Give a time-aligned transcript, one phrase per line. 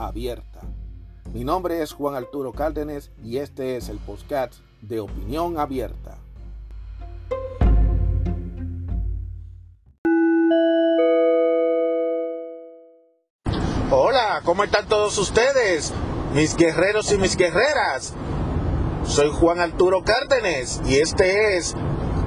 [0.00, 0.60] abierta.
[1.32, 6.18] Mi nombre es Juan Arturo Cárdenas y este es el podcast de Opinión Abierta.
[13.92, 15.92] Hola, ¿cómo están todos ustedes?
[16.32, 18.14] Mis guerreros y mis guerreras.
[19.04, 21.74] Soy Juan Arturo Cárdenas y este es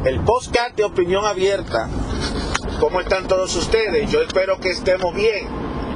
[0.05, 1.89] el podcast de Opinión Abierta.
[2.79, 4.11] ¿Cómo están todos ustedes?
[4.11, 5.47] Yo espero que estemos bien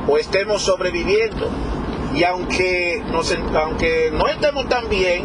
[0.07, 1.49] o estemos sobreviviendo.
[2.17, 3.03] Y aunque,
[3.53, 5.23] aunque no estemos tan bien,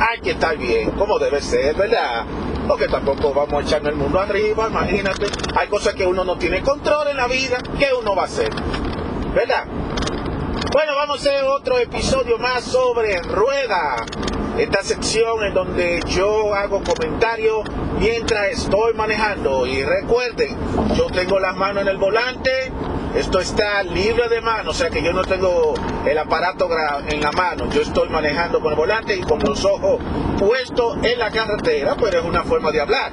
[0.00, 2.24] hay que estar bien, como debe ser, ¿verdad?
[2.66, 5.26] Porque tampoco vamos a echarnos el mundo arriba, imagínate.
[5.54, 8.48] Hay cosas que uno no tiene control en la vida, ¿qué uno va a hacer?
[9.34, 9.66] ¿Verdad?
[10.72, 13.96] Bueno, vamos a hacer otro episodio más sobre rueda.
[14.56, 17.60] Esta sección en donde yo hago comentarios
[18.00, 19.66] mientras estoy manejando.
[19.66, 20.56] Y recuerden,
[20.96, 22.72] yo tengo las manos en el volante,
[23.16, 25.74] esto está libre de mano, o sea que yo no tengo
[26.06, 26.68] el aparato
[27.08, 30.00] en la mano, yo estoy manejando con el volante y con los ojos
[30.38, 33.12] puestos en la carretera, pero es una forma de hablar.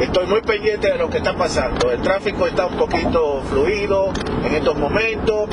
[0.00, 1.90] Estoy muy pendiente de lo que está pasando.
[1.90, 4.12] El tráfico está un poquito fluido
[4.44, 5.48] en estos momentos.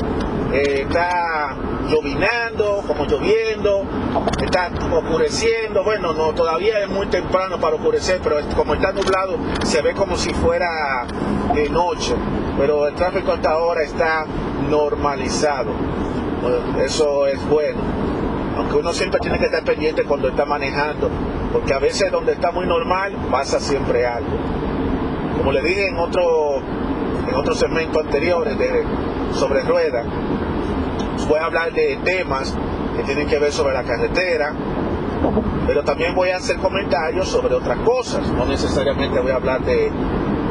[0.52, 1.54] Eh, está
[1.88, 3.84] llovinando, como lloviendo,
[4.42, 5.84] está oscureciendo.
[5.84, 10.16] Bueno, no, todavía es muy temprano para oscurecer, pero como está nublado, se ve como
[10.16, 11.06] si fuera
[11.54, 12.14] de noche.
[12.58, 14.24] Pero el tráfico hasta ahora está
[14.68, 15.70] normalizado.
[16.82, 17.78] Eso es bueno.
[18.56, 21.08] Aunque uno siempre tiene que estar pendiente cuando está manejando,
[21.52, 24.36] porque a veces donde está muy normal pasa siempre algo.
[25.38, 26.62] Como le dije en otro
[27.28, 28.84] en otros segmentos anteriores de,
[29.34, 30.06] sobre ruedas,
[31.28, 32.54] voy a hablar de temas
[32.96, 34.52] que tienen que ver sobre la carretera,
[35.66, 39.90] pero también voy a hacer comentarios sobre otras cosas, no necesariamente voy a hablar de,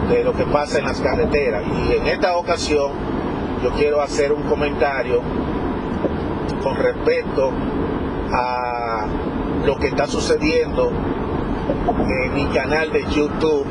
[0.10, 1.64] de lo que pasa en las carreteras.
[1.68, 2.92] Y en esta ocasión
[3.64, 5.22] yo quiero hacer un comentario
[6.64, 7.52] con respecto
[8.32, 9.06] a
[9.66, 10.92] lo que está sucediendo
[12.08, 13.66] en mi canal de YouTube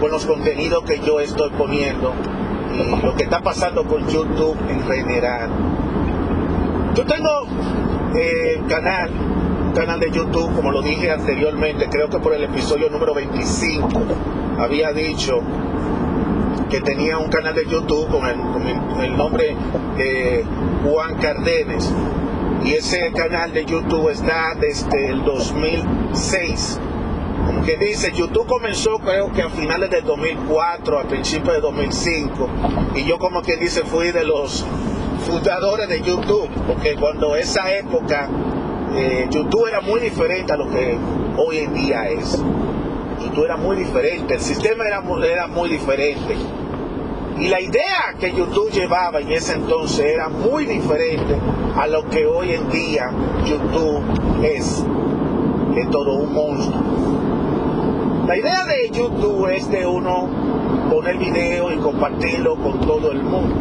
[0.00, 2.12] con los contenidos que yo estoy poniendo
[2.74, 5.50] y lo que está pasando con YouTube en general.
[6.94, 7.46] Yo tengo
[8.14, 9.10] eh, canal,
[9.74, 13.88] canal de YouTube, como lo dije anteriormente, creo que por el episodio número 25
[14.58, 15.40] había dicho
[16.70, 19.54] que tenía un canal de YouTube con el, nombre
[19.96, 20.44] de
[20.84, 21.92] Juan Cardenes.
[22.62, 26.80] Y ese canal de YouTube está desde el 2006
[27.46, 32.48] como que dice, YouTube comenzó creo que a finales del 2004, a principios de 2005,
[32.94, 34.64] y yo como que dice fui de los
[35.26, 38.30] fundadores de YouTube, porque cuando esa época
[38.94, 40.96] eh, YouTube era muy diferente a lo que
[41.36, 42.40] hoy en día es.
[43.20, 46.36] YouTube era muy diferente, el sistema era, era muy diferente.
[47.38, 51.36] Y la idea que YouTube llevaba en ese entonces era muy diferente
[51.76, 53.10] a lo que hoy en día
[53.44, 54.02] YouTube
[54.42, 54.84] es.
[55.76, 56.82] Es todo un monstruo.
[58.28, 60.28] La idea de YouTube es de uno
[60.90, 63.56] poner video y compartirlo con todo el mundo.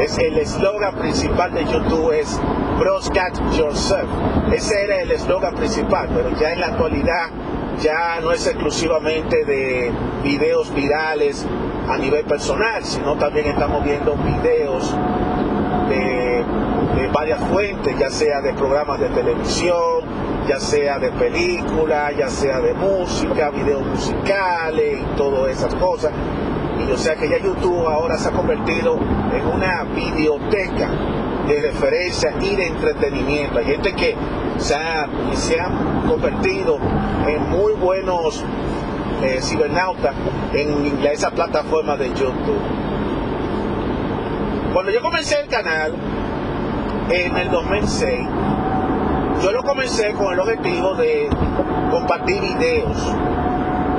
[0.00, 2.40] Es el eslogan principal de YouTube es
[2.78, 4.10] broadcast yourself.
[4.52, 7.30] Ese era el eslogan principal, pero ya en la actualidad
[7.80, 9.92] ya no es exclusivamente de
[10.22, 11.46] videos virales
[11.88, 14.94] a nivel personal, sino también estamos viendo videos
[15.88, 16.44] de,
[17.12, 20.04] varias fuentes, ya sea de programas de televisión,
[20.46, 26.12] ya sea de película, ya sea de música, videos musicales y todas esas cosas.
[26.78, 28.98] Y o sea que ya YouTube ahora se ha convertido
[29.32, 30.90] en una videoteca
[31.48, 33.58] de referencia y de entretenimiento.
[33.58, 34.14] Hay gente que
[34.58, 36.78] se, ha, se han convertido
[37.26, 38.44] en muy buenos
[39.22, 40.14] eh, cibernautas
[40.52, 42.60] en esa plataforma de YouTube.
[44.72, 45.94] Cuando yo comencé el canal
[47.10, 48.28] en el 2006,
[49.42, 51.28] yo lo comencé con el objetivo de
[51.90, 52.96] compartir videos,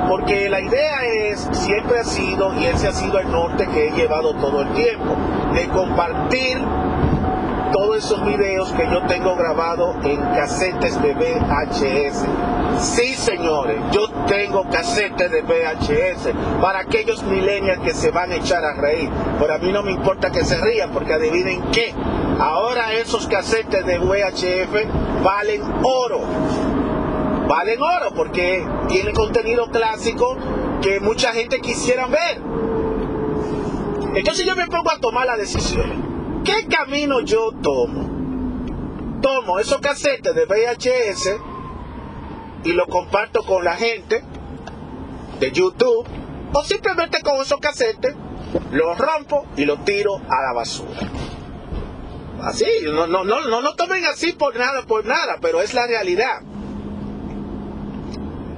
[0.08, 3.90] porque la idea es, siempre ha sido, y ese ha sido el norte que he
[3.92, 5.16] llevado todo el tiempo,
[5.52, 6.58] de compartir
[7.72, 12.24] todos esos videos que yo tengo grabados en casetes de VHS.
[12.80, 18.64] Sí, señores, yo tengo casetes de VHS para aquellos millennials que se van a echar
[18.64, 19.10] a reír.
[19.38, 21.92] Pero a mí no me importa que se rían, porque adivinen qué,
[22.38, 26.20] Ahora esos casetes de VHF valen oro.
[27.48, 30.36] Valen oro porque tienen contenido clásico
[30.80, 32.40] que mucha gente quisiera ver.
[34.14, 36.07] Entonces yo me pongo a tomar la decisión.
[36.48, 39.20] ¿Qué camino yo tomo?
[39.20, 41.36] Tomo esos casetes de VHS
[42.64, 44.22] y lo comparto con la gente
[45.40, 46.08] de YouTube
[46.54, 48.14] o simplemente con esos casetes
[48.70, 50.98] los rompo y los tiro a la basura.
[52.40, 55.86] Así, no, no, no, no lo tomen así por nada, por nada, pero es la
[55.86, 56.40] realidad.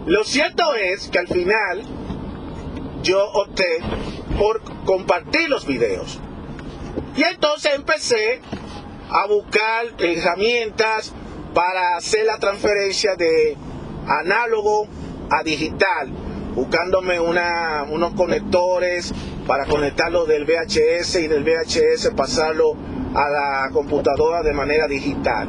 [0.06, 1.82] Lo cierto es que al final
[3.02, 3.80] yo opté
[4.38, 6.20] por compartir los videos.
[7.20, 8.40] Y entonces empecé
[9.10, 11.12] a buscar herramientas
[11.52, 13.58] para hacer la transferencia de
[14.06, 14.86] análogo
[15.28, 16.08] a digital,
[16.54, 19.12] buscándome unos conectores
[19.46, 22.72] para conectarlo del VHS y del VHS pasarlo
[23.14, 25.46] a la computadora de manera digital.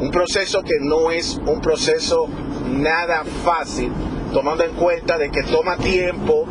[0.00, 2.26] Un proceso que no es un proceso
[2.72, 3.92] nada fácil,
[4.32, 6.44] tomando en cuenta de que toma tiempo,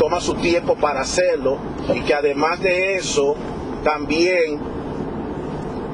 [0.00, 1.58] toma su tiempo para hacerlo
[1.94, 3.36] y que además de eso,
[3.82, 4.60] también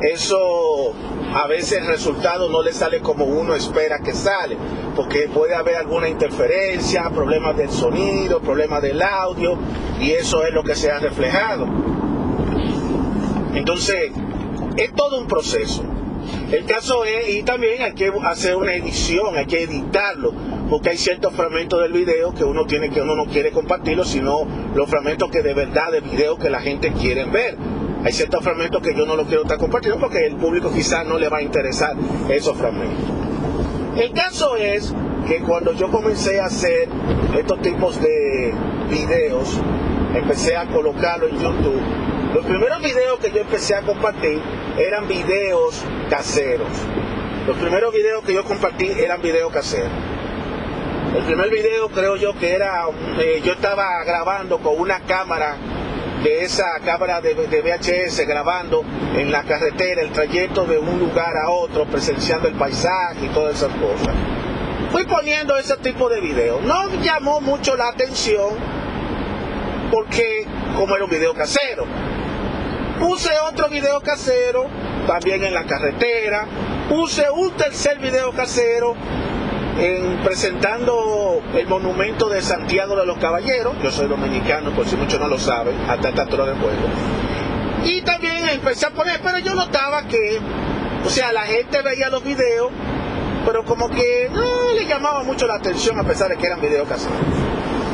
[0.02, 0.92] eso
[1.34, 4.56] a veces el resultado no le sale como uno espera que sale,
[4.94, 9.56] porque puede haber alguna interferencia, problemas del sonido, problemas del audio,
[10.00, 11.66] y eso es lo que se ha reflejado.
[13.54, 14.12] Entonces,
[14.76, 15.82] es todo un proceso.
[16.50, 20.32] El caso es, y también hay que hacer una edición, hay que editarlo,
[20.68, 24.46] porque hay ciertos fragmentos del video que uno tiene que uno no quiere compartirlo, sino
[24.74, 27.56] los fragmentos que de verdad de video que la gente quiere ver.
[28.04, 31.18] Hay ciertos fragmentos que yo no los quiero estar compartiendo porque el público quizás no
[31.18, 31.96] le va a interesar
[32.28, 33.04] esos fragmentos.
[33.96, 34.94] El caso es
[35.26, 36.88] que cuando yo comencé a hacer
[37.36, 38.52] estos tipos de
[38.90, 39.58] videos,
[40.14, 42.04] empecé a colocarlo en YouTube
[42.34, 44.42] los primeros videos que yo empecé a compartir
[44.76, 45.80] eran videos
[46.10, 46.66] caseros.
[47.46, 49.92] Los primeros videos que yo compartí eran videos caseros.
[51.16, 52.86] El primer video creo yo que era,
[53.20, 55.56] eh, yo estaba grabando con una cámara
[56.24, 58.82] de esa cámara de, VHS grabando
[59.14, 63.56] en la carretera el trayecto de un lugar a otro, presenciando el paisaje y todas
[63.56, 64.14] esas cosas.
[64.90, 66.62] Fui poniendo ese tipo de videos.
[66.62, 68.54] No llamó mucho la atención
[69.92, 71.86] porque como era un video casero,
[72.98, 74.66] Puse otro video casero,
[75.06, 76.46] también en la carretera.
[76.88, 78.94] Puse un tercer video casero
[79.78, 83.74] en, presentando el monumento de Santiago de los Caballeros.
[83.82, 86.78] Yo soy dominicano, por si muchos no lo saben, hasta esta altura del juego.
[87.84, 90.38] Y también empecé a poner, pero yo notaba que,
[91.04, 92.70] o sea, la gente veía los videos,
[93.44, 96.88] pero como que no le llamaba mucho la atención a pesar de que eran videos
[96.88, 97.18] caseros.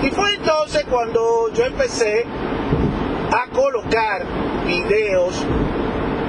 [0.03, 2.25] Y fue entonces cuando yo empecé
[3.33, 4.25] a colocar
[4.67, 5.44] videos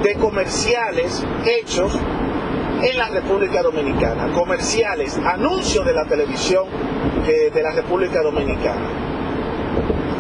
[0.04, 1.92] de comerciales hechos
[2.82, 6.66] en la República Dominicana, comerciales, anuncios de la televisión
[7.26, 8.88] de la República Dominicana.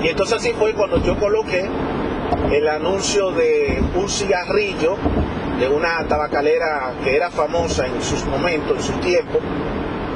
[0.04, 1.68] Y entonces así fue cuando yo coloqué
[2.52, 4.96] el anuncio de un cigarrillo
[5.60, 9.40] de una tabacalera que era famosa en sus momentos, en su tiempo,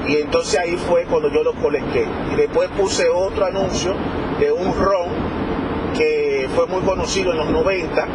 [0.08, 2.06] y entonces ahí fue cuando yo lo coloqué.
[2.34, 3.96] Y después puse otro anuncio
[4.40, 5.10] de un ron
[5.96, 8.08] que fue muy conocido en los 90,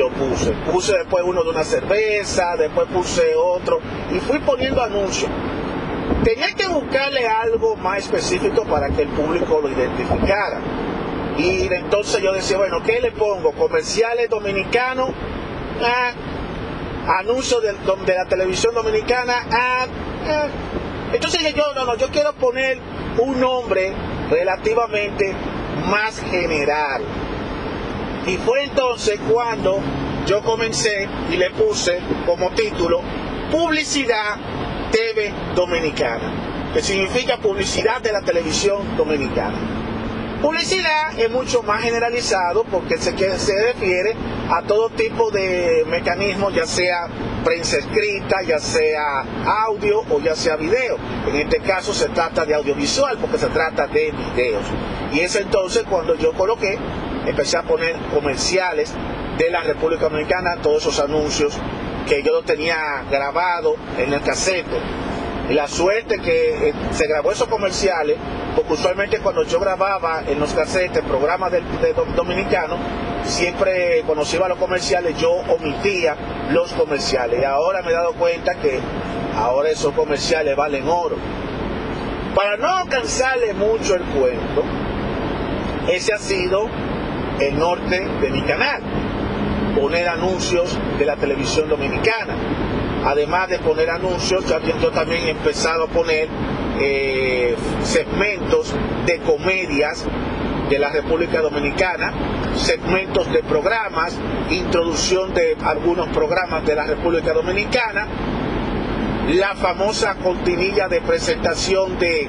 [0.00, 0.52] lo puse.
[0.72, 3.80] Puse después uno de una cerveza, después puse otro
[4.10, 5.30] y fui poniendo anuncios.
[6.24, 10.60] Tenía que buscarle algo más específico para que el público lo identificara.
[11.38, 13.52] Y entonces yo decía, bueno, ¿qué le pongo?
[13.52, 15.10] Comerciales dominicanos,
[15.82, 16.12] ah,
[17.18, 19.86] anuncios de, de, la televisión dominicana, ah,
[20.28, 20.46] ah.
[21.12, 22.78] Entonces yo, no, no, yo quiero poner
[23.18, 23.92] un nombre
[24.30, 25.34] relativamente
[25.90, 27.02] más general.
[28.30, 29.80] Y fue entonces cuando
[30.24, 33.00] yo comencé y le puse como título
[33.50, 34.36] Publicidad
[34.92, 39.58] TV Dominicana, que significa publicidad de la televisión dominicana.
[40.40, 44.14] Publicidad es mucho más generalizado porque se, se refiere
[44.48, 47.08] a todo tipo de mecanismos, ya sea
[47.44, 49.24] prensa escrita, ya sea
[49.66, 50.96] audio o ya sea video.
[51.26, 54.64] En este caso se trata de audiovisual porque se trata de videos.
[55.12, 56.78] Y es entonces cuando yo coloqué,
[57.26, 58.92] empecé a poner comerciales
[59.38, 61.58] de la República Dominicana, todos esos anuncios
[62.08, 64.78] que yo lo tenía grabado en el casete
[65.54, 68.16] la suerte que eh, se grabó esos comerciales,
[68.54, 71.62] porque usualmente cuando yo grababa en los casetes programas de,
[72.14, 72.78] dominicanos,
[73.24, 76.16] siempre cuando se iba a los comerciales yo omitía
[76.52, 77.40] los comerciales.
[77.40, 78.78] Y ahora me he dado cuenta que
[79.36, 81.16] ahora esos comerciales valen oro.
[82.34, 84.62] Para no cansarle mucho el cuento,
[85.90, 86.68] ese ha sido
[87.40, 88.82] el norte de mi canal.
[89.74, 92.34] poner anuncios de la televisión dominicana.
[93.04, 96.28] Además de poner anuncios, yo, también he empezado a poner
[96.78, 98.74] eh, segmentos
[99.06, 100.04] de comedias
[100.68, 102.12] de la República Dominicana,
[102.56, 104.18] segmentos de programas,
[104.50, 108.06] introducción de algunos programas de la República Dominicana,
[109.28, 112.28] la famosa cortinilla de presentación de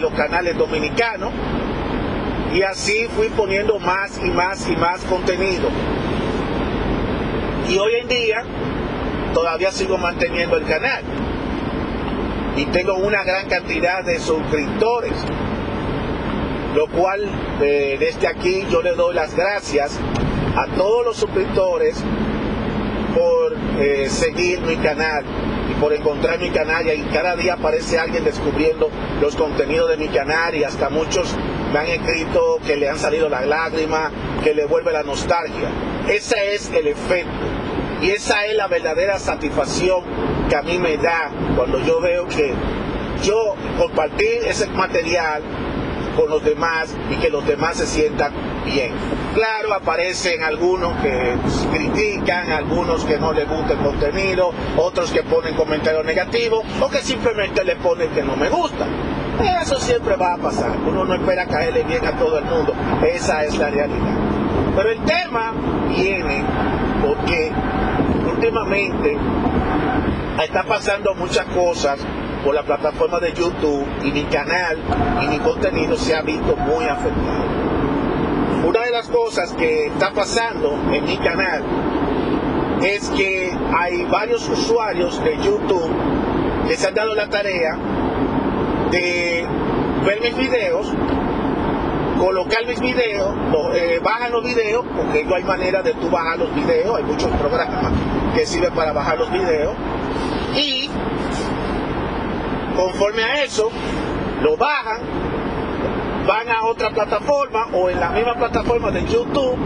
[0.00, 1.30] los canales dominicanos,
[2.52, 5.68] y así fui poniendo más y más y más contenido.
[7.68, 8.44] Y hoy en día
[9.32, 11.02] todavía sigo manteniendo el canal
[12.56, 15.14] y tengo una gran cantidad de suscriptores
[16.74, 17.28] lo cual
[17.60, 19.98] eh, desde aquí yo le doy las gracias
[20.56, 22.02] a todos los suscriptores
[23.14, 25.24] por eh, seguir mi canal
[25.70, 28.90] y por encontrar mi canal y cada día aparece alguien descubriendo
[29.20, 31.36] los contenidos de mi canal y hasta muchos
[31.72, 34.10] me han escrito que le han salido las lágrimas,
[34.44, 35.68] que le vuelve la nostalgia.
[36.08, 37.30] Ese es el efecto
[38.02, 40.02] y esa es la verdadera satisfacción
[40.48, 42.52] que a mí me da cuando yo veo que
[43.22, 45.42] yo compartir ese material
[46.16, 48.32] con los demás y que los demás se sientan
[48.66, 48.92] bien.
[49.34, 51.36] Claro, aparecen algunos que
[51.72, 56.98] critican, algunos que no les gusta el contenido, otros que ponen comentarios negativos o que
[56.98, 58.86] simplemente le ponen que no me gusta.
[59.62, 60.76] Eso siempre va a pasar.
[60.86, 62.74] Uno no espera caerle bien a todo el mundo.
[63.06, 64.16] Esa es la realidad.
[64.76, 65.52] Pero el tema
[65.88, 66.44] viene
[67.06, 67.52] porque
[68.30, 69.16] últimamente
[70.42, 72.00] está pasando muchas cosas
[72.44, 74.78] por la plataforma de YouTube y mi canal
[75.22, 77.44] y mi contenido se ha visto muy afectado.
[78.66, 81.62] Una de las cosas que está pasando en mi canal
[82.82, 85.90] es que hay varios usuarios de YouTube
[86.68, 87.76] que se han dado la tarea
[88.92, 89.44] de
[90.06, 90.86] ver mis videos,
[92.20, 93.34] colocar mis videos,
[93.74, 97.30] eh, bajan los videos, porque no hay manera de tú bajar los videos, hay muchos
[97.32, 97.92] programas
[98.34, 99.74] que sirven para bajar los videos,
[100.54, 100.88] y
[102.76, 103.70] Conforme a eso,
[104.40, 105.02] lo bajan,
[106.26, 109.56] van a otra plataforma o en la misma plataforma de YouTube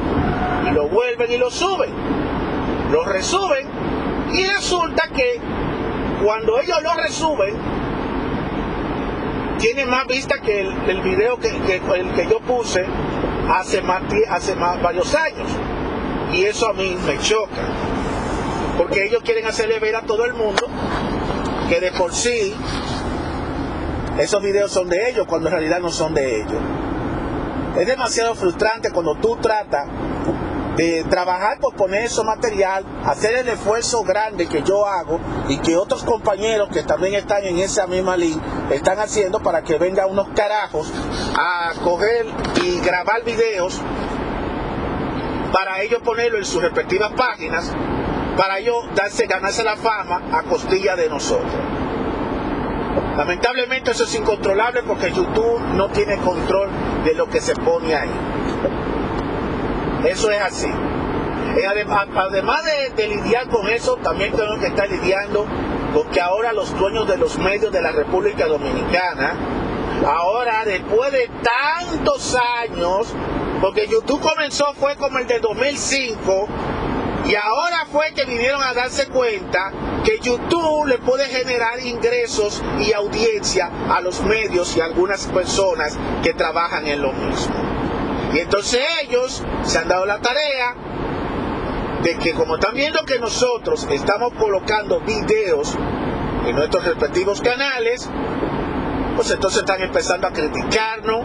[0.72, 1.90] lo vuelven y lo suben.
[2.90, 3.66] Lo resuben
[4.32, 5.40] y resulta que
[6.24, 7.54] cuando ellos lo resuben,
[9.58, 12.84] tiene más vista que el, video que, el que yo puse
[13.50, 15.48] hace, más, hace más varios años.
[16.32, 17.62] Y eso a mí me choca.
[18.76, 20.66] Porque ellos quieren hacerle ver a todo el mundo
[21.68, 22.54] que de por sí
[24.18, 26.60] esos videos son de ellos cuando en realidad no son de ellos.
[27.78, 29.86] Es demasiado frustrante cuando tú tratas
[30.76, 35.18] de trabajar por poner eso material, hacer el esfuerzo grande que yo hago
[35.48, 39.78] y que otros compañeros que también están en esa misma línea están haciendo para que
[39.78, 40.92] vengan unos carajos
[41.36, 42.26] a coger
[42.62, 43.80] y grabar videos
[45.52, 47.72] para ellos ponerlo en sus respectivas páginas,
[48.36, 51.54] para ellos darse, ganarse la fama a costilla de nosotros.
[53.16, 56.68] Lamentablemente eso es incontrolable porque YouTube no tiene control
[57.04, 58.10] de lo que se pone ahí.
[60.06, 60.68] Eso es así.
[62.16, 62.64] Además
[62.96, 65.46] de, lidiar con eso, también tenemos que estar lidiando
[65.94, 69.34] con que ahora los dueños de los medios de la República Dominicana,
[70.06, 73.08] ahora después de tantos años,
[73.60, 76.48] porque YouTube comenzó fue como el de 2005,
[77.26, 79.72] y ahora fue que vinieron a darse cuenta
[80.04, 85.98] que YouTube le puede generar ingresos y audiencia a los medios y a algunas personas
[86.22, 87.75] que trabajan en lo mismo.
[88.36, 90.74] Y entonces ellos se han dado la tarea
[92.02, 95.74] de que como están viendo que nosotros estamos colocando videos
[96.44, 98.10] en nuestros respectivos canales,
[99.16, 101.24] pues entonces están empezando a criticarnos,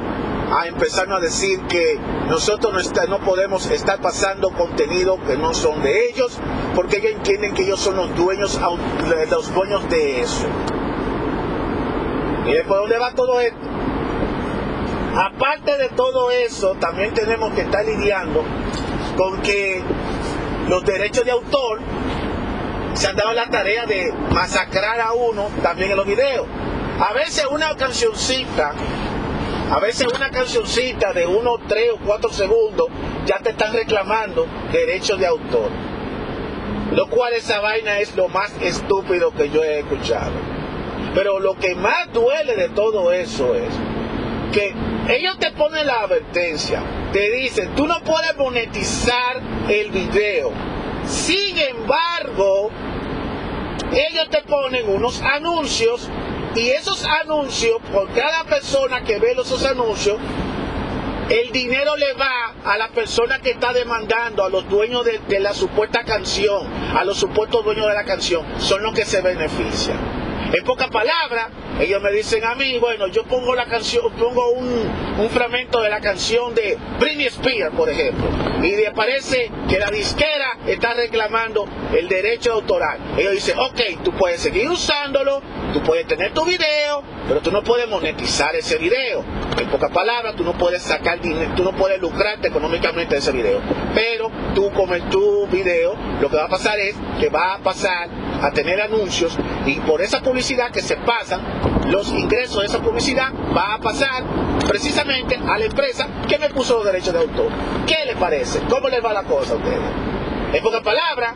[0.57, 1.99] a empezarnos a decir que
[2.29, 6.39] nosotros no, no podemos estar pasando contenido que no son de ellos,
[6.75, 8.57] porque ellos entienden que ellos son los dueños,
[9.29, 10.45] los dueños de eso.
[12.45, 13.90] ¿Y por dónde va todo esto?
[15.15, 18.43] Aparte de todo eso, también tenemos que estar lidiando
[19.17, 19.81] con que
[20.69, 21.79] los derechos de autor
[22.93, 26.47] se han dado la tarea de masacrar a uno también en los videos.
[26.99, 28.73] A veces una cancioncita
[29.71, 32.87] a veces una cancioncita de uno, tres o cuatro segundos
[33.25, 35.69] ya te están reclamando derechos de autor.
[36.91, 40.33] Lo cual esa vaina es lo más estúpido que yo he escuchado.
[41.15, 43.69] Pero lo que más duele de todo eso es
[44.51, 44.75] que
[45.09, 46.81] ellos te ponen la advertencia,
[47.11, 50.51] te dicen, tú no puedes monetizar el video.
[51.05, 52.69] Sin embargo,
[53.91, 56.07] ellos te ponen unos anuncios
[56.55, 60.17] y esos anuncios, por cada persona que ve esos anuncios,
[61.29, 65.39] el dinero le va a la persona que está demandando, a los dueños de, de
[65.39, 70.20] la supuesta canción, a los supuestos dueños de la canción, son los que se benefician.
[70.53, 71.47] En pocas palabras,
[71.79, 76.01] ellos me dicen a mí, bueno, yo pongo la canción, pongo un, fragmento de la
[76.01, 78.27] canción de Britney Spears, por ejemplo,
[78.61, 80.40] y le parece que la disquera
[80.73, 82.97] está reclamando el derecho autoral.
[83.17, 85.41] Ellos dicen, ok, tú puedes seguir usándolo,
[85.73, 89.23] tú puedes tener tu video, pero tú no puedes monetizar ese video.
[89.59, 93.31] En pocas palabras, tú no puedes sacar dinero, tú no puedes lucrarte económicamente de ese
[93.31, 93.59] video.
[93.93, 98.09] Pero tú con tu video, lo que va a pasar es que va a pasar
[98.41, 101.41] a tener anuncios y por esa publicidad que se pasan,
[101.89, 104.23] los ingresos de esa publicidad va a pasar
[104.67, 107.49] precisamente a la empresa que me puso los derechos de autor.
[107.85, 108.59] ¿Qué le parece?
[108.69, 110.10] ¿Cómo les va la cosa a ustedes?
[110.53, 111.35] En pocas palabras,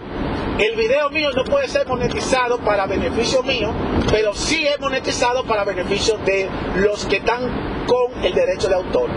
[0.60, 3.72] el video mío no puede ser monetizado para beneficio mío,
[4.10, 9.10] pero sí es monetizado para beneficio de los que están con el derecho de autor,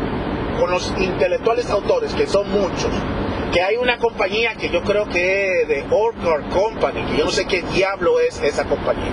[0.59, 2.93] con los intelectuales autores, que son muchos
[3.53, 7.31] que hay una compañía que yo creo que es de Orchard Company, que yo no
[7.31, 9.13] sé qué diablo es esa compañía.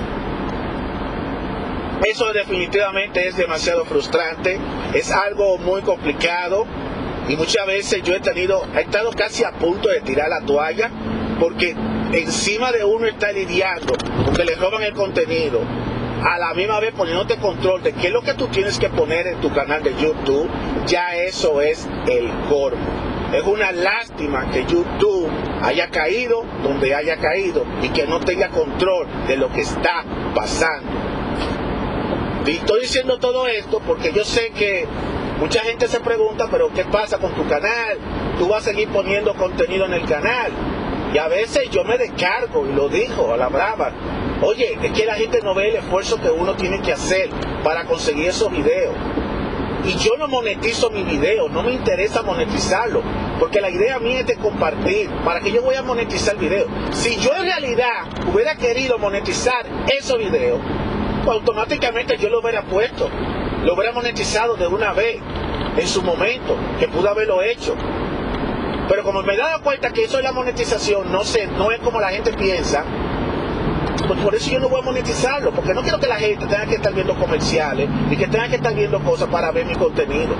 [2.03, 4.59] Eso definitivamente es demasiado frustrante,
[4.93, 6.65] es algo muy complicado
[7.27, 10.89] y muchas veces yo he tenido, he estado casi a punto de tirar la toalla
[11.39, 11.75] porque
[12.13, 13.93] encima de uno está lidiando
[14.25, 15.61] porque le roban el contenido,
[16.23, 19.27] a la misma vez poniéndote control de qué es lo que tú tienes que poner
[19.27, 20.49] en tu canal de YouTube,
[20.87, 23.05] ya eso es el cormo.
[23.33, 25.29] Es una lástima que YouTube
[25.61, 30.03] haya caído donde haya caído y que no tenga control de lo que está
[30.33, 30.91] pasando.
[32.47, 34.85] Y estoy diciendo todo esto porque yo sé que
[35.39, 37.97] mucha gente se pregunta, pero ¿qué pasa con tu canal?
[38.37, 40.51] Tú vas a seguir poniendo contenido en el canal.
[41.13, 43.91] Y a veces yo me descargo y lo dijo a la brava.
[44.41, 47.29] Oye, es que la gente no ve el esfuerzo que uno tiene que hacer
[47.63, 48.93] para conseguir esos videos.
[49.85, 53.03] Y yo no monetizo mi video, no me interesa monetizarlo,
[53.39, 55.09] porque la idea mía es de compartir.
[55.23, 56.65] ¿Para que yo voy a monetizar el video?
[56.91, 59.63] Si yo en realidad hubiera querido monetizar
[59.95, 60.59] esos videos,
[61.27, 63.09] automáticamente yo lo hubiera puesto,
[63.65, 65.17] lo hubiera monetizado de una vez,
[65.75, 67.75] en su momento, que pudo haberlo hecho.
[68.87, 71.79] Pero como me he dado cuenta que eso es la monetización, no sé, no es
[71.79, 72.85] como la gente piensa,
[74.07, 76.67] pues por eso yo no voy a monetizarlo, porque no quiero que la gente tenga
[76.67, 80.35] que estar viendo comerciales y que tenga que estar viendo cosas para ver mi contenido.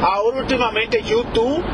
[0.00, 1.64] Ahora últimamente YouTube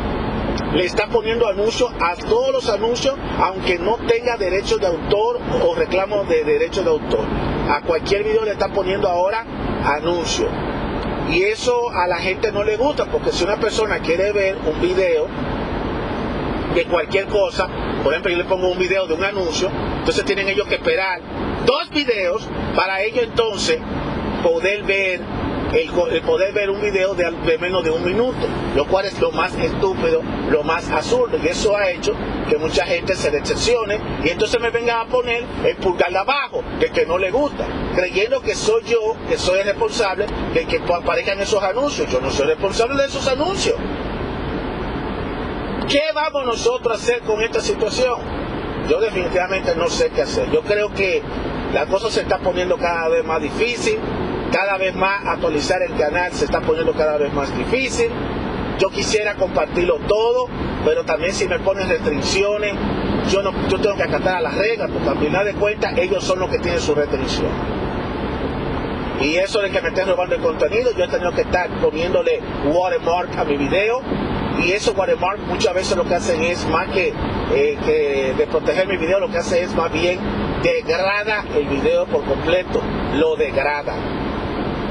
[0.72, 5.74] le está poniendo anuncios a todos los anuncios, aunque no tenga derechos de autor o
[5.74, 7.24] reclamo de derechos de autor.
[7.70, 9.44] A cualquier video le está poniendo ahora
[9.84, 10.48] anuncios.
[11.30, 14.80] Y eso a la gente no le gusta, porque si una persona quiere ver un
[14.80, 15.26] video
[16.74, 17.68] de cualquier cosa,
[18.02, 21.20] por ejemplo, yo le pongo un video de un anuncio, entonces tienen ellos que esperar
[21.66, 23.78] dos videos para ellos entonces
[24.42, 25.20] poder ver
[25.72, 29.54] el, poder ver un video de, menos de un minuto, lo cual es lo más
[29.54, 32.14] estúpido, lo más absurdo, y eso ha hecho
[32.48, 36.62] que mucha gente se decepcione y entonces me venga a poner el pulgar de abajo,
[36.80, 40.80] de que no le gusta, creyendo que soy yo, que soy el responsable de que
[40.92, 42.10] aparezcan esos anuncios.
[42.10, 43.76] Yo no soy responsable de esos anuncios.
[45.88, 48.18] ¿Qué vamos nosotros a hacer con esta situación?
[48.88, 50.50] Yo definitivamente no sé qué hacer.
[50.50, 51.22] Yo creo que
[51.72, 53.98] la cosa se está poniendo cada vez más difícil,
[54.52, 58.08] cada vez más actualizar el canal se está poniendo cada vez más difícil.
[58.78, 60.46] Yo quisiera compartirlo todo,
[60.84, 62.74] pero también si me ponen restricciones,
[63.30, 66.22] yo, no, yo tengo que acatar a las reglas, porque al final de cuentas ellos
[66.22, 67.50] son los que tienen su restricción.
[69.20, 72.40] Y eso de que me estén robando el contenido, yo he tenido que estar poniéndole
[72.66, 74.00] watermark a mi video
[74.64, 77.12] y eso watermark muchas veces lo que hacen es más que,
[77.52, 80.18] eh, de proteger mi video, lo que hace es más bien
[80.62, 82.80] degrada el video por completo,
[83.14, 83.94] lo degrada.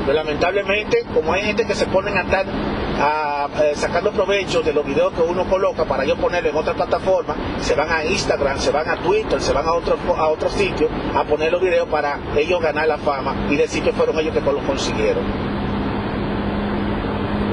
[0.07, 4.85] Pero lamentablemente, como hay gente que se ponen a estar eh, sacando provecho de los
[4.85, 8.71] videos que uno coloca para yo ponerlo en otra plataforma, se van a Instagram, se
[8.71, 12.19] van a Twitter, se van a otros a otro sitio a poner los videos para
[12.37, 15.25] ellos ganar la fama y decir que fueron ellos que lo consiguieron.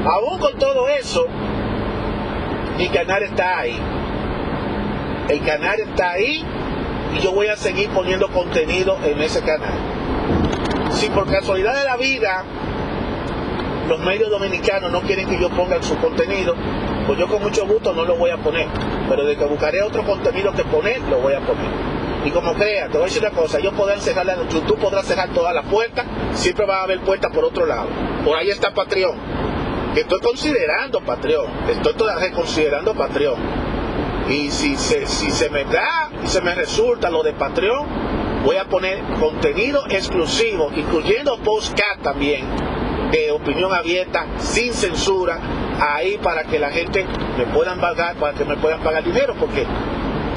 [0.07, 1.27] Aún con todo eso,
[2.79, 3.77] mi canal está ahí.
[5.29, 6.45] El canal está ahí
[7.17, 9.94] y yo voy a seguir poniendo contenido en ese canal.
[10.95, 12.45] Si por casualidad de la vida
[13.89, 16.55] los medios dominicanos no quieren que yo ponga su contenido,
[17.07, 18.67] pues yo con mucho gusto no lo voy a poner.
[19.09, 21.71] Pero de que buscaré otro contenido que poner, lo voy a poner.
[22.25, 25.29] Y como crea, te voy a decir una cosa, yo podrán cerrar, YouTube podrá cerrar
[25.31, 27.89] todas las puertas, siempre va a haber puertas por otro lado.
[28.25, 29.55] Por ahí está Patreon
[30.01, 33.39] estoy considerando Patreon, estoy todavía considerando Patreon.
[34.29, 37.87] Y si se, si se me da y se me resulta lo de Patreon,
[38.45, 42.45] voy a poner contenido exclusivo, incluyendo postcat también,
[43.11, 45.39] de opinión abierta, sin censura,
[45.81, 47.07] ahí para que la gente
[47.39, 49.67] me puedan pagar, para que me puedan pagar dinero, porque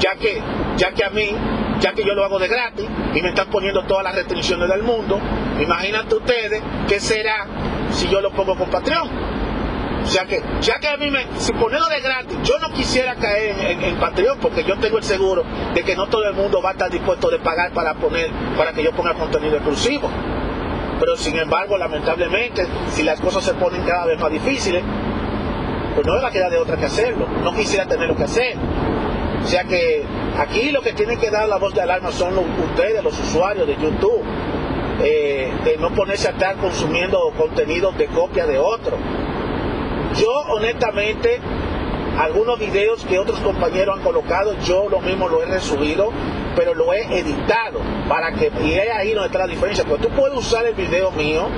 [0.00, 0.40] ya que,
[0.76, 1.30] ya que a mí,
[1.80, 4.82] ya que yo lo hago de gratis y me están poniendo todas las restricciones del
[4.82, 5.18] mundo,
[5.60, 7.46] imagínate ustedes qué será
[7.90, 9.27] si yo lo pongo con Patreon.
[10.04, 13.14] O sea que, ya que a mí me, si ponerlo de gratis, yo no quisiera
[13.16, 16.62] caer en, en, Patreon porque yo tengo el seguro de que no todo el mundo
[16.62, 20.08] va a estar dispuesto de pagar para poner, para que yo ponga contenido exclusivo.
[20.98, 24.82] Pero sin embargo, lamentablemente, si las cosas se ponen cada vez más difíciles,
[25.94, 27.26] pues no me va a quedar de otra que hacerlo.
[27.42, 28.56] No quisiera tener lo que hacer.
[29.44, 30.04] O sea que
[30.38, 33.76] aquí lo que tienen que dar la voz de alarma son ustedes, los usuarios de
[33.76, 34.22] YouTube.
[35.00, 38.96] Eh, de no ponerse a estar consumiendo contenido de copia de otro.
[40.16, 41.40] Yo honestamente,
[42.18, 46.10] algunos videos que otros compañeros han colocado, yo lo mismo lo he resubido,
[46.56, 50.36] pero lo he editado para que, y ahí donde está la diferencia, porque tú puedes
[50.36, 51.48] usar el video mío,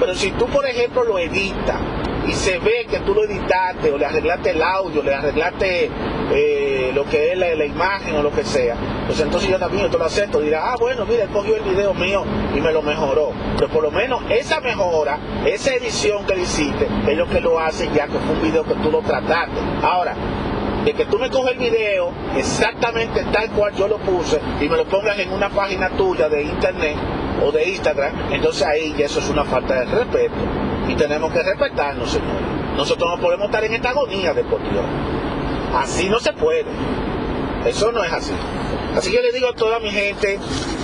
[0.00, 1.76] pero si tú por ejemplo lo editas
[2.26, 5.90] y se ve que tú lo editaste o le arreglaste el audio, le arreglaste
[6.32, 9.98] eh, lo que es la, imagen o lo que sea, pues entonces yo también te
[9.98, 10.40] lo acepto.
[10.40, 13.32] Dirá, ah, bueno, mira, cogió el video mío y me lo mejoró.
[13.56, 17.58] Pero por lo menos esa mejora, esa edición que le hiciste, es lo que lo
[17.58, 19.60] hace ya que fue un video que tú lo trataste.
[19.82, 20.14] Ahora,
[20.84, 24.76] de que tú me coges el video exactamente tal cual yo lo puse y me
[24.76, 26.96] lo pongas en una página tuya de internet
[27.44, 30.69] o de Instagram, entonces ahí ya eso es una falta de respeto.
[30.88, 32.42] Y tenemos que respetarnos, señores.
[32.76, 34.84] Nosotros no podemos estar en esta agonía de por Dios.
[35.74, 36.66] Así no se puede.
[37.64, 38.32] Eso no es así.
[38.96, 40.38] Así que le digo a toda mi gente,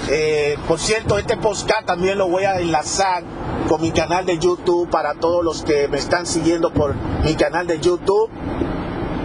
[0.09, 3.25] eh, por cierto, este podcast también lo voy a enlazar
[3.69, 7.67] con mi canal de YouTube para todos los que me están siguiendo por mi canal
[7.67, 8.31] de YouTube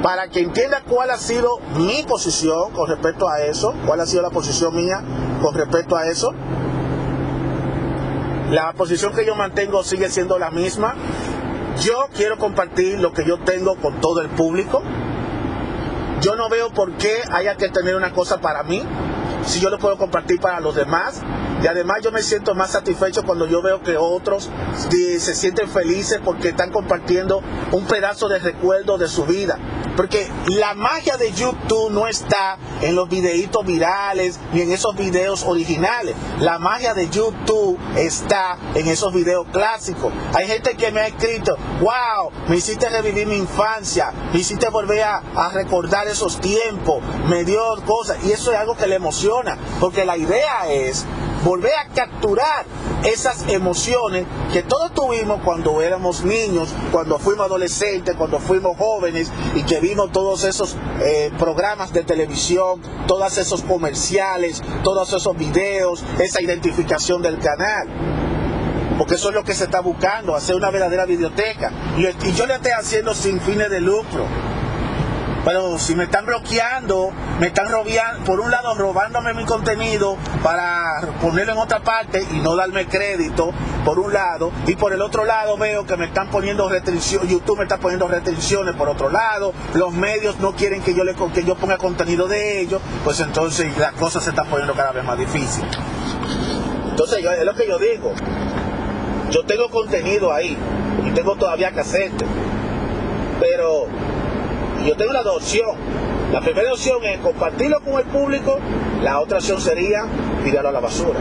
[0.02, 4.24] para que entienda cuál ha sido mi posición con respecto a eso, cuál ha sido
[4.24, 5.02] la posición mía
[5.42, 6.34] con respecto a eso.
[8.52, 10.96] La posición que yo mantengo sigue siendo la misma.
[11.82, 14.84] Yo quiero compartir lo que yo tengo con todo el público.
[16.20, 18.84] Yo no veo por qué haya que tener una cosa para mí,
[19.46, 21.22] si yo lo puedo compartir para los demás.
[21.64, 24.50] Y además yo me siento más satisfecho cuando yo veo que otros
[24.90, 29.58] se sienten felices porque están compartiendo un pedazo de recuerdo de su vida.
[30.02, 35.44] Porque la magia de YouTube no está en los videitos virales ni en esos videos
[35.44, 36.16] originales.
[36.40, 40.12] La magia de YouTube está en esos videos clásicos.
[40.34, 45.04] Hay gente que me ha escrito, wow, me hiciste revivir mi infancia, me hiciste volver
[45.04, 48.18] a, a recordar esos tiempos, me dio cosas.
[48.26, 49.56] Y eso es algo que le emociona.
[49.80, 51.06] Porque la idea es
[51.44, 52.66] volver a capturar
[53.04, 59.64] esas emociones que todos tuvimos cuando éramos niños, cuando fuimos adolescentes, cuando fuimos jóvenes y
[59.64, 66.42] que vimos todos esos eh, programas de televisión, todos esos comerciales, todos esos videos, esa
[66.42, 67.88] identificación del canal.
[68.98, 71.72] Porque eso es lo que se está buscando, hacer una verdadera biblioteca.
[71.98, 74.28] Y, yo le estoy haciendo sin fines de lucro.
[75.44, 81.02] Pero si me están bloqueando, me están robando, por un lado robándome mi contenido para
[81.20, 83.52] ponerlo en otra parte y no darme crédito,
[83.84, 87.58] por un lado, y por el otro lado veo que me están poniendo restricciones, YouTube
[87.58, 91.44] me está poniendo restricciones por otro lado, los medios no quieren que yo le que
[91.44, 95.18] yo ponga contenido de ellos, pues entonces las cosas se están poniendo cada vez más
[95.18, 95.70] difíciles.
[96.90, 98.14] Entonces yo, es lo que yo digo.
[99.32, 100.58] Yo tengo contenido ahí
[101.06, 102.26] y tengo todavía que hacerte.
[103.40, 103.88] Pero
[104.86, 105.76] yo tengo las dos opciones.
[106.32, 108.58] La primera opción es compartirlo con el público,
[109.04, 110.06] la otra opción sería
[110.44, 111.20] tirarlo a la basura.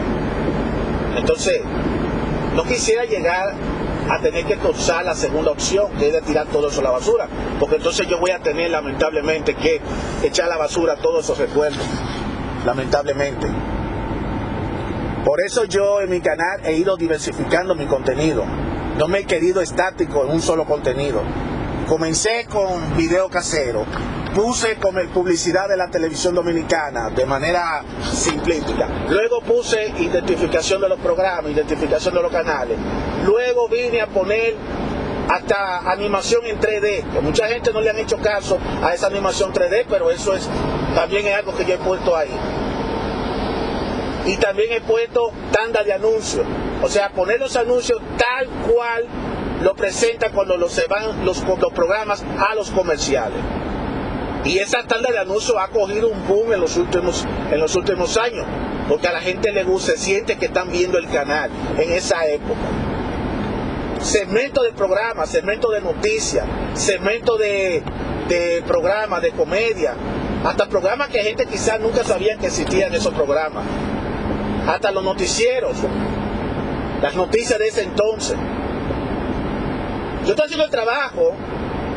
[1.17, 1.61] Entonces,
[2.55, 3.53] no quisiera llegar
[4.09, 6.91] a tener que usar la segunda opción, que es de tirar todo eso a la
[6.91, 7.27] basura,
[7.59, 9.81] porque entonces yo voy a tener lamentablemente que
[10.23, 11.85] echar a la basura todos esos recuerdos,
[12.65, 13.47] lamentablemente.
[15.25, 18.43] Por eso yo en mi canal he ido diversificando mi contenido.
[18.97, 21.21] No me he querido estático en un solo contenido.
[21.91, 23.85] Comencé con video casero,
[24.33, 28.87] puse como publicidad de la televisión dominicana de manera simplística.
[29.09, 32.77] Luego puse identificación de los programas, identificación de los canales.
[33.25, 34.55] Luego vine a poner
[35.27, 39.51] hasta animación en 3D, que mucha gente no le han hecho caso a esa animación
[39.51, 40.47] 3D, pero eso es
[40.95, 42.31] también es algo que yo he puesto ahí.
[44.27, 46.45] Y también he puesto tanda de anuncios,
[46.81, 49.07] o sea, poner los anuncios tal cual
[49.61, 53.39] lo presenta cuando los, se van los, los programas a los comerciales.
[54.43, 58.17] Y esa tanda de anuncios ha cogido un boom en los últimos, en los últimos
[58.17, 58.45] años,
[58.89, 62.59] porque a la gente le gusta, siente que están viendo el canal en esa época.
[64.01, 66.43] Segmento de programas, segmento de noticias,
[66.73, 67.83] segmento de,
[68.29, 69.93] de programas, de comedia,
[70.43, 73.63] hasta programas que gente quizás nunca sabía que existían esos programas,
[74.67, 75.77] hasta los noticieros,
[76.99, 78.37] las noticias de ese entonces.
[80.25, 81.33] Yo estoy haciendo el trabajo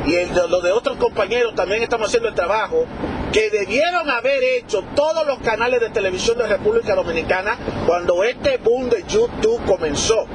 [0.06, 2.86] y el, lo de otros compañeros también estamos haciendo el trabajo
[3.32, 8.88] que debieron haber hecho todos los canales de televisión de República Dominicana cuando este boom
[8.88, 10.26] de YouTube comenzó.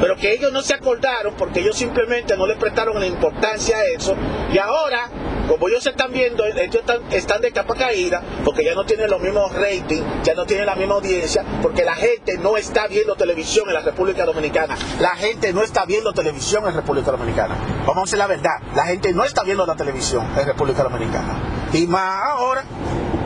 [0.00, 3.84] Pero que ellos no se acordaron porque ellos simplemente no le prestaron la importancia a
[3.84, 4.14] eso
[4.52, 5.08] y ahora
[5.48, 9.52] como ellos están viendo ellos están, de capa caída porque ya no tienen los mismos
[9.52, 13.74] ratings ya no tienen la misma audiencia porque la gente no está viendo televisión en
[13.74, 17.56] la República Dominicana la gente no está viendo televisión en República Dominicana
[17.86, 21.68] vamos a decir la verdad la gente no está viendo la televisión en República Dominicana
[21.72, 22.64] y más ahora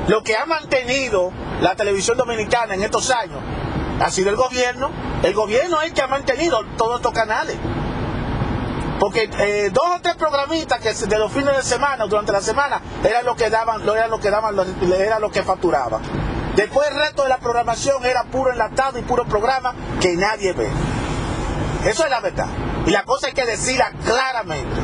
[0.09, 1.30] lo que ha mantenido
[1.61, 3.38] la televisión dominicana en estos años
[4.00, 4.90] ha sido el gobierno.
[5.22, 7.56] El gobierno es el que ha mantenido todos estos canales.
[9.00, 12.82] Porque eh, dos o tres programitas que de los fines de semana, durante la semana,
[13.02, 14.54] era lo que daban, era lo que daban,
[14.94, 16.00] era lo que facturaba.
[16.54, 20.68] Después el resto de la programación era puro enlatado y puro programa que nadie ve.
[21.86, 22.48] Eso es la verdad.
[22.84, 24.80] Y la cosa hay que decirla claramente.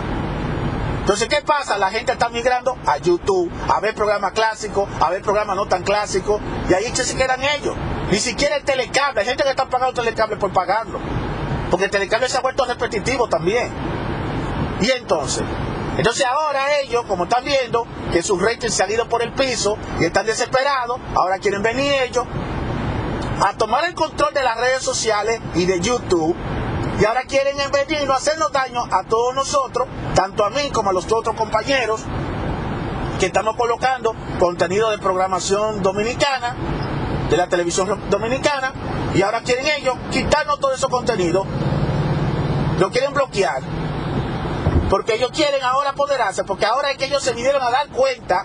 [1.01, 1.77] Entonces, ¿qué pasa?
[1.77, 5.83] La gente está migrando a YouTube, a ver programas clásicos, a ver programas no tan
[5.83, 7.77] clásicos, y ahí se quedan ellos.
[8.11, 9.21] Ni siquiera el telecable.
[9.21, 11.01] Hay gente que está pagando el telecable por pagarlo.
[11.71, 13.96] Porque el telecable se ha vuelto repetitivo también.
[14.81, 15.43] Y entonces,
[15.97, 19.77] entonces ahora ellos, como están viendo que sus ratings se han ido por el piso
[20.01, 22.25] y están desesperados, ahora quieren venir ellos
[23.43, 26.35] a tomar el control de las redes sociales y de YouTube.
[27.01, 30.93] Y ahora quieren venir a hacernos daño a todos nosotros, tanto a mí como a
[30.93, 32.03] los otros compañeros
[33.19, 36.55] que estamos colocando contenido de programación dominicana
[37.31, 38.73] de la televisión dominicana
[39.15, 41.45] y ahora quieren ellos quitarnos todo ese contenido,
[42.79, 43.63] lo quieren bloquear,
[44.89, 48.45] porque ellos quieren ahora apoderarse, porque ahora es que ellos se vinieron a dar cuenta,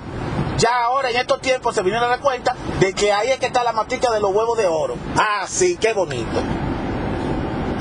[0.58, 3.48] ya ahora en estos tiempos se vinieron a dar cuenta de que ahí es que
[3.48, 4.96] está la matica de los huevos de oro.
[5.18, 6.42] Ah, sí, qué bonito.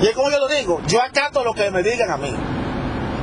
[0.00, 2.34] Y es como yo lo digo, yo acato lo que me digan a mí.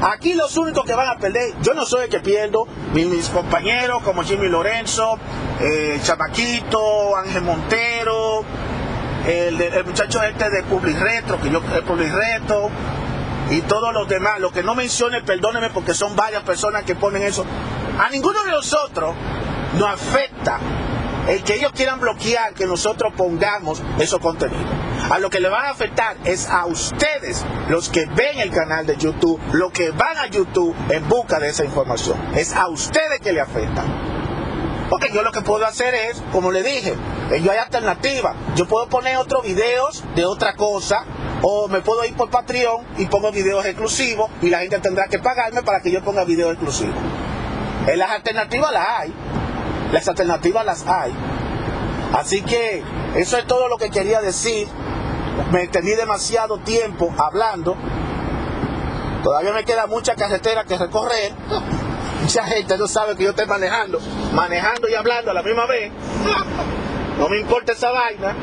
[0.01, 4.03] Aquí los únicos que van a perder, yo no soy el que pierdo, mis, compañeros
[4.03, 5.17] como Jimmy Lorenzo,
[5.59, 8.43] eh, Chamaquito, Ángel Montero,
[9.25, 12.69] el, muchacho este de Public Retro, que yo es Public Retro,
[13.49, 17.23] y todos los demás, lo que no mencione, perdónenme porque son varias personas que ponen
[17.23, 17.45] eso.
[17.99, 19.15] A ninguno de nosotros
[19.77, 20.59] nos afecta
[21.27, 24.65] el que ellos quieran bloquear que nosotros pongamos esos contenidos.
[25.09, 28.85] A lo que le van a afectar es a ustedes, los que ven el canal
[28.85, 32.17] de YouTube, los que van a YouTube en busca de esa información.
[32.35, 33.83] Es a ustedes que le afecta.
[34.89, 36.95] Porque yo lo que puedo hacer es, como le dije,
[37.41, 38.35] yo hay alternativa.
[38.55, 41.03] Yo puedo poner otros videos de otra cosa,
[41.41, 45.19] o me puedo ir por Patreon y pongo videos exclusivos y la gente tendrá que
[45.19, 46.95] pagarme para que yo ponga videos exclusivos.
[47.87, 49.13] En las alternativas las hay.
[49.91, 51.13] Las alternativas las hay.
[52.13, 52.83] Así que
[53.15, 54.67] eso es todo lo que quería decir.
[55.51, 57.75] Me extendí demasiado tiempo hablando.
[59.23, 61.33] Todavía me queda mucha carretera que recorrer.
[62.21, 63.99] Mucha gente no sabe que yo estoy manejando.
[64.33, 65.91] Manejando y hablando a la misma vez.
[67.17, 68.35] No me importa esa vaina.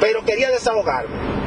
[0.00, 1.42] Pero quería desahogarme.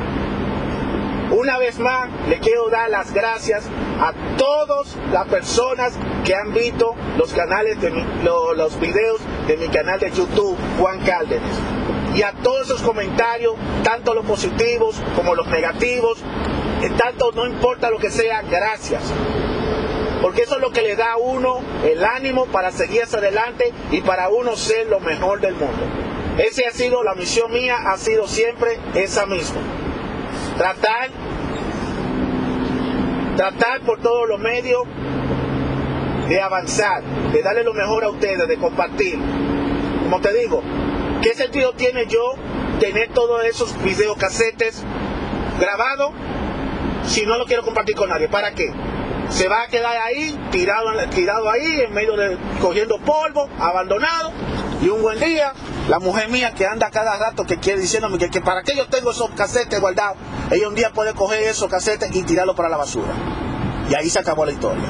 [1.32, 3.66] Una vez más, le quiero dar las gracias
[4.00, 7.92] a todas las personas que han visto los canales de
[8.24, 11.60] los videos de mi canal de YouTube, Juan Cárdenas.
[12.16, 16.20] Y a todos esos comentarios, tanto los positivos como los negativos,
[16.98, 19.02] tanto no importa lo que sea, gracias.
[20.26, 23.72] Porque eso es lo que le da a uno el ánimo para seguir hacia adelante
[23.92, 25.84] y para uno ser lo mejor del mundo.
[26.40, 29.62] Esa ha sido la misión mía, ha sido siempre esa misma
[30.58, 31.12] tratar,
[33.36, 34.82] tratar por todos los medios
[36.28, 39.20] de avanzar, de darle lo mejor a ustedes, de compartir.
[40.06, 40.64] Como te digo,
[41.22, 42.34] ¿qué sentido tiene yo
[42.80, 44.84] tener todos esos videocasetes
[45.60, 46.14] grabados
[47.06, 48.28] si no lo quiero compartir con nadie?
[48.28, 48.74] ¿Para qué?
[49.30, 54.32] Se va a quedar ahí, tirado, tirado ahí, en medio de cogiendo polvo, abandonado,
[54.82, 55.54] y un buen día
[55.88, 59.12] la mujer mía que anda cada rato que quiere diciéndome que, para qué yo tengo
[59.12, 60.18] esos casetes guardados,
[60.50, 63.14] ella un día puede coger esos casetes y tirarlos para la basura.
[63.90, 64.86] Y ahí se acabó la historia.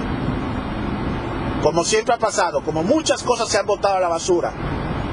[1.62, 4.54] Como siempre ha pasado, como muchas cosas se han botado a la basura,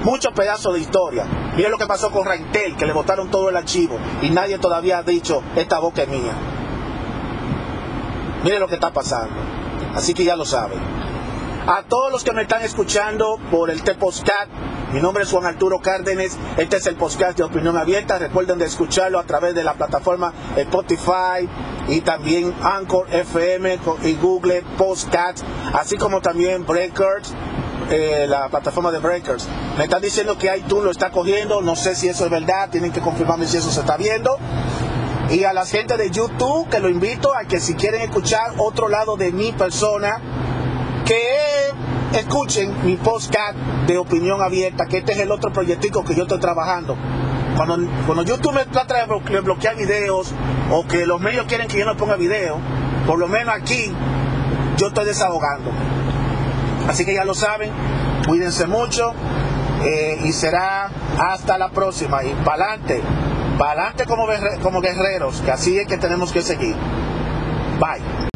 [0.05, 1.25] muchos pedazos de historia.
[1.57, 4.99] Miren lo que pasó con Raintel, que le botaron todo el archivo y nadie todavía
[4.99, 6.33] ha dicho, esta boca es mía.
[8.43, 9.35] Miren lo que está pasando.
[9.95, 10.79] Así que ya lo saben.
[11.67, 14.49] A todos los que me están escuchando por el T-Postcat,
[14.93, 16.37] mi nombre es Juan Arturo Cárdenas.
[16.57, 18.19] Este es el podcast de Opinión Abierta.
[18.19, 21.49] Recuerden de escucharlo a través de la plataforma Spotify
[21.89, 27.33] y también Anchor FM y Google Podcasts, así como también Breakers.
[27.91, 29.47] Eh, la plataforma de Breakers.
[29.77, 32.91] Me están diciendo que iTunes lo está cogiendo, no sé si eso es verdad, tienen
[32.91, 34.39] que confirmarme si eso se está viendo.
[35.31, 38.89] Y a la gente de YouTube que lo invito a que si quieren escuchar otro
[38.89, 40.21] lado de mi persona,
[41.05, 43.57] que escuchen mi podcast
[43.87, 46.97] de opinión abierta, que este es el otro proyectico que yo estoy trabajando.
[47.57, 50.33] Cuando, cuando YouTube me trata de bloquear videos
[50.71, 52.59] o que los medios quieren que yo no ponga video,
[53.07, 53.93] por lo menos aquí
[54.77, 55.71] yo estoy desahogando.
[56.89, 57.71] Así que ya lo saben,
[58.27, 59.13] cuídense mucho
[59.85, 62.25] eh, y será hasta la próxima.
[62.25, 63.03] Y para adelante,
[63.59, 64.27] para adelante como,
[64.63, 66.77] como guerreros, que así es que tenemos que seguir.
[67.79, 68.32] Bye.